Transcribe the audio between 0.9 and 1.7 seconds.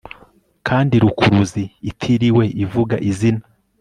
rukuruzi